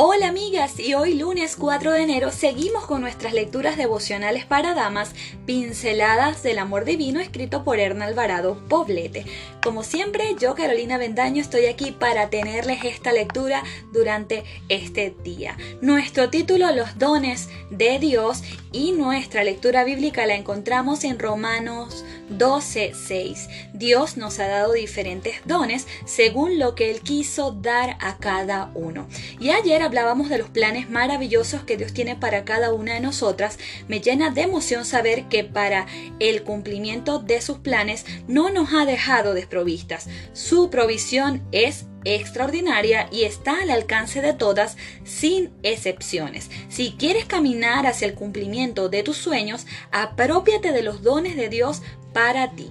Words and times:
Hola 0.00 0.28
amigas 0.28 0.78
y 0.78 0.94
hoy 0.94 1.14
lunes 1.14 1.56
4 1.56 1.90
de 1.90 2.02
enero 2.04 2.30
seguimos 2.30 2.86
con 2.86 3.00
nuestras 3.00 3.32
lecturas 3.32 3.76
devocionales 3.76 4.46
para 4.46 4.72
damas, 4.72 5.10
pinceladas 5.44 6.44
del 6.44 6.60
amor 6.60 6.84
divino 6.84 7.18
escrito 7.18 7.64
por 7.64 7.80
Erna 7.80 8.04
Alvarado 8.04 8.64
Poblete. 8.68 9.26
Como 9.60 9.82
siempre, 9.82 10.36
yo 10.38 10.54
Carolina 10.54 10.98
Bendaño 10.98 11.40
estoy 11.40 11.66
aquí 11.66 11.90
para 11.90 12.30
tenerles 12.30 12.84
esta 12.84 13.10
lectura 13.12 13.64
durante 13.92 14.44
este 14.68 15.16
día. 15.24 15.56
Nuestro 15.80 16.30
título 16.30 16.70
Los 16.70 16.96
dones 16.96 17.48
de 17.70 17.98
Dios 17.98 18.44
y 18.70 18.92
nuestra 18.92 19.42
lectura 19.42 19.82
bíblica 19.82 20.26
la 20.26 20.36
encontramos 20.36 21.02
en 21.02 21.18
Romanos 21.18 22.04
12:6. 22.30 23.48
Dios 23.72 24.16
nos 24.16 24.38
ha 24.38 24.46
dado 24.46 24.72
diferentes 24.72 25.36
dones 25.44 25.86
según 26.04 26.58
lo 26.58 26.74
que 26.74 26.90
él 26.90 27.00
quiso 27.00 27.52
dar 27.52 27.96
a 28.00 28.18
cada 28.18 28.70
uno. 28.74 29.06
Y 29.40 29.50
ayer 29.50 29.82
hablábamos 29.82 30.28
de 30.28 30.38
los 30.38 30.48
planes 30.48 30.90
maravillosos 30.90 31.62
que 31.62 31.76
Dios 31.76 31.92
tiene 31.92 32.16
para 32.16 32.44
cada 32.44 32.72
una 32.72 32.94
de 32.94 33.00
nosotras, 33.00 33.58
me 33.88 34.00
llena 34.00 34.30
de 34.30 34.42
emoción 34.42 34.84
saber 34.84 35.28
que 35.28 35.44
para 35.44 35.86
el 36.18 36.42
cumplimiento 36.42 37.18
de 37.18 37.40
sus 37.40 37.58
planes 37.58 38.04
no 38.26 38.50
nos 38.50 38.72
ha 38.72 38.84
dejado 38.84 39.34
desprovistas. 39.34 40.08
Su 40.32 40.70
provisión 40.70 41.42
es 41.52 41.86
extraordinaria 42.04 43.08
y 43.10 43.24
está 43.24 43.62
al 43.62 43.70
alcance 43.70 44.20
de 44.20 44.32
todas 44.32 44.76
sin 45.04 45.50
excepciones. 45.62 46.50
Si 46.68 46.92
quieres 46.92 47.24
caminar 47.24 47.86
hacia 47.86 48.06
el 48.06 48.14
cumplimiento 48.14 48.88
de 48.88 49.02
tus 49.02 49.16
sueños, 49.16 49.66
apropiate 49.90 50.72
de 50.72 50.82
los 50.82 51.02
dones 51.02 51.36
de 51.36 51.48
Dios 51.48 51.82
para 52.12 52.52
ti. 52.52 52.70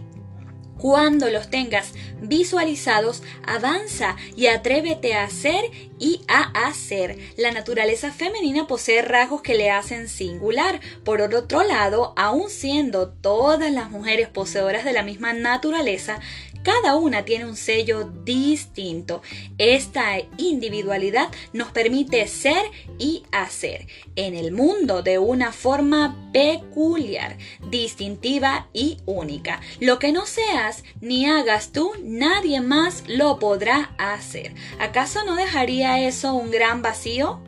Cuando 0.77 1.30
los 1.31 1.50
tengas 1.50 1.94
visualizados, 2.22 3.23
avanza 3.45 4.16
y 4.36 4.48
atrévete 4.48 5.16
a 5.16 5.23
hacer 5.23 5.64
y 6.00 6.22
a 6.28 6.67
hacer. 6.67 7.17
La 7.38 7.52
naturaleza 7.52 8.12
femenina 8.12 8.67
posee 8.67 9.02
rasgos 9.02 9.42
que 9.42 9.56
le 9.56 9.72
hacen 9.72 10.09
singular. 10.09 10.80
Por 11.04 11.22
otro 11.22 11.64
lado, 11.64 12.14
aun 12.16 12.50
siendo 12.50 13.09
todas 13.09 13.72
las 13.72 13.89
mujeres 13.89 14.28
poseedoras 14.30 14.86
de 14.86 14.94
la 14.94 15.04
misma 15.04 15.34
naturaleza, 15.34 16.20
cada 16.67 16.95
una 16.95 17.23
tiene 17.23 17.45
un 17.45 17.56
sello 17.56 18.12
distinto. 18.26 19.22
Esta 19.58 20.17
individualidad 20.38 21.30
nos 21.54 21.72
permite 21.72 22.28
ser 22.28 22.61
y 23.00 23.23
hacer 23.32 23.88
en 24.17 24.36
el 24.36 24.52
mundo 24.52 25.02
de 25.02 25.17
una 25.17 25.54
forma 25.54 26.30
peculiar, 26.34 27.38
distintiva 27.70 28.67
y 28.73 28.98
única. 29.06 29.61
Lo 29.80 29.98
que 29.98 30.11
no 30.11 30.26
seas 30.26 30.84
ni 31.00 31.26
hagas 31.26 31.72
tú, 31.72 31.94
nadie 32.04 32.59
más 32.59 33.04
lo 33.08 33.39
podrá 33.39 33.95
hacer. 33.98 34.54
¿Acaso 34.78 35.23
no 35.23 35.36
dejaría 35.38 35.86
eso 35.95 36.33
un 36.33 36.52
gran 36.52 36.81
vacío? 36.81 37.41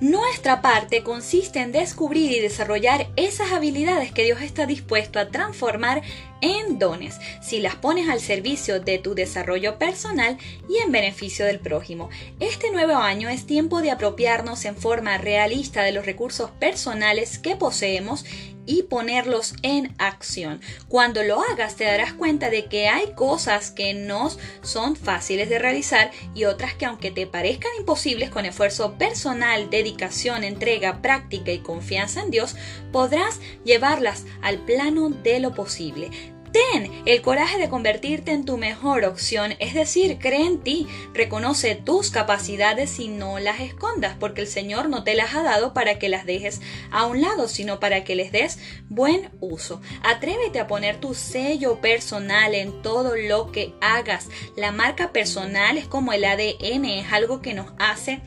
Nuestra 0.00 0.62
parte 0.62 1.02
consiste 1.02 1.60
en 1.60 1.72
descubrir 1.72 2.30
y 2.30 2.40
desarrollar 2.40 3.08
esas 3.16 3.52
habilidades 3.52 4.12
que 4.12 4.24
Dios 4.24 4.40
está 4.40 4.64
dispuesto 4.64 5.18
a 5.18 5.28
transformar 5.28 6.02
en 6.40 6.78
dones 6.78 7.18
si 7.40 7.60
las 7.60 7.76
pones 7.76 8.08
al 8.08 8.20
servicio 8.20 8.80
de 8.80 8.98
tu 8.98 9.14
desarrollo 9.14 9.78
personal 9.78 10.38
y 10.68 10.78
en 10.78 10.92
beneficio 10.92 11.46
del 11.46 11.60
prójimo. 11.60 12.10
Este 12.40 12.70
nuevo 12.70 12.94
año 12.94 13.28
es 13.28 13.46
tiempo 13.46 13.82
de 13.82 13.90
apropiarnos 13.90 14.64
en 14.64 14.76
forma 14.76 15.18
realista 15.18 15.82
de 15.82 15.92
los 15.92 16.06
recursos 16.06 16.50
personales 16.50 17.38
que 17.38 17.56
poseemos 17.56 18.24
y 18.68 18.82
ponerlos 18.82 19.54
en 19.62 19.94
acción. 19.96 20.60
Cuando 20.88 21.22
lo 21.22 21.40
hagas 21.40 21.76
te 21.76 21.84
darás 21.84 22.12
cuenta 22.12 22.50
de 22.50 22.66
que 22.66 22.86
hay 22.86 23.12
cosas 23.14 23.70
que 23.70 23.94
no 23.94 24.30
son 24.60 24.94
fáciles 24.94 25.48
de 25.48 25.58
realizar 25.58 26.10
y 26.34 26.44
otras 26.44 26.74
que 26.74 26.84
aunque 26.84 27.10
te 27.10 27.26
parezcan 27.26 27.72
imposibles 27.78 28.28
con 28.28 28.44
esfuerzo 28.44 28.98
personal, 28.98 29.70
dedicación, 29.70 30.44
entrega, 30.44 31.00
práctica 31.00 31.50
y 31.50 31.60
confianza 31.60 32.20
en 32.20 32.30
Dios, 32.30 32.56
podrás 32.92 33.40
llevarlas 33.64 34.26
al 34.42 34.58
plano 34.58 35.08
de 35.08 35.40
lo 35.40 35.54
posible. 35.54 36.10
Ten 36.52 37.02
el 37.06 37.22
coraje 37.22 37.58
de 37.58 37.68
convertirte 37.68 38.32
en 38.32 38.44
tu 38.44 38.56
mejor 38.56 39.04
opción, 39.04 39.54
es 39.58 39.74
decir, 39.74 40.18
cree 40.18 40.46
en 40.46 40.58
ti, 40.58 40.86
reconoce 41.12 41.74
tus 41.74 42.10
capacidades 42.10 42.98
y 42.98 43.08
no 43.08 43.38
las 43.38 43.60
escondas, 43.60 44.16
porque 44.18 44.40
el 44.40 44.46
Señor 44.46 44.88
no 44.88 45.04
te 45.04 45.14
las 45.14 45.34
ha 45.34 45.42
dado 45.42 45.74
para 45.74 45.98
que 45.98 46.08
las 46.08 46.26
dejes 46.26 46.60
a 46.90 47.06
un 47.06 47.20
lado, 47.20 47.48
sino 47.48 47.80
para 47.80 48.04
que 48.04 48.14
les 48.14 48.32
des 48.32 48.58
buen 48.88 49.30
uso. 49.40 49.80
Atrévete 50.02 50.60
a 50.60 50.66
poner 50.66 50.96
tu 50.96 51.14
sello 51.14 51.80
personal 51.80 52.54
en 52.54 52.82
todo 52.82 53.16
lo 53.16 53.52
que 53.52 53.74
hagas. 53.80 54.28
La 54.56 54.72
marca 54.72 55.12
personal 55.12 55.78
es 55.78 55.86
como 55.86 56.12
el 56.12 56.24
ADN, 56.24 56.84
es 56.84 57.12
algo 57.12 57.42
que 57.42 57.54
nos 57.54 57.68
hace 57.78 58.20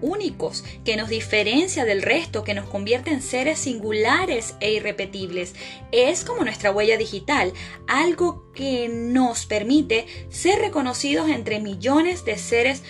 únicos, 0.00 0.64
que 0.84 0.96
nos 0.96 1.08
diferencia 1.08 1.84
del 1.84 2.02
resto, 2.02 2.44
que 2.44 2.54
nos 2.54 2.68
convierte 2.68 3.10
en 3.10 3.22
seres 3.22 3.58
singulares 3.58 4.54
e 4.60 4.72
irrepetibles. 4.72 5.54
Es 5.92 6.24
como 6.24 6.44
nuestra 6.44 6.70
huella 6.70 6.96
digital, 6.96 7.52
algo 7.86 8.50
que 8.52 8.88
nos 8.88 9.46
permite 9.46 10.06
ser 10.28 10.60
reconocidos 10.60 11.28
entre 11.28 11.60
millones 11.60 12.24
de 12.24 12.38
seres 12.38 12.82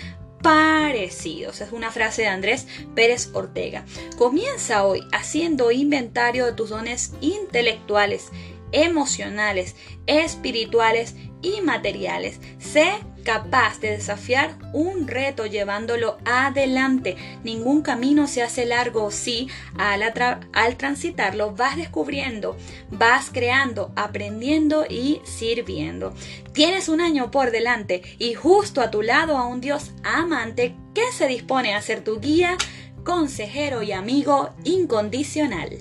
parecidos. 0.43 1.61
Es 1.61 1.73
una 1.73 1.91
frase 1.91 2.23
de 2.23 2.29
Andrés 2.29 2.67
Pérez 2.95 3.31
Ortega. 3.33 3.85
Comienza 4.17 4.85
hoy 4.85 5.01
haciendo 5.13 5.71
inventario 5.71 6.47
de 6.47 6.53
tus 6.53 6.71
dones 6.71 7.13
intelectuales, 7.21 8.29
emocionales, 8.73 9.75
espirituales 10.07 11.15
y 11.43 11.60
materiales. 11.60 12.41
Sé 12.59 12.93
capaz 13.28 13.78
de 13.81 13.91
desafiar 13.91 14.56
un 14.72 15.06
reto 15.06 15.44
llevándolo 15.44 16.16
adelante. 16.25 17.16
Ningún 17.44 17.82
camino 17.82 18.26
se 18.26 18.43
hace 18.43 18.65
largo 18.65 19.10
si 19.10 19.48
al, 19.77 20.77
transitarlo 20.78 21.54
vas 21.54 21.77
descubriendo, 21.77 22.56
vas 22.91 23.28
creando, 23.31 23.93
aprendiendo 23.97 24.87
y 24.88 25.21
sirviendo. 25.25 26.15
Tienes 26.53 26.88
un 26.88 27.03
año 27.03 27.31
por 27.31 27.50
delante 27.50 28.00
y 28.19 28.32
justo 28.32 28.81
a 28.81 28.91
tu 28.91 29.03
lado 29.03 29.37
a 29.37 29.47
un 29.47 29.60
Dios 29.60 29.91
amante 30.03 30.75
que 30.94 31.12
se 31.12 31.28
dispone 31.28 31.75
a 31.75 31.82
ser 31.82 32.03
tu 32.03 32.21
guía, 32.21 32.56
consejero 33.04 33.82
y 33.82 33.93
amigo 33.93 34.54
incondicional. 34.65 35.78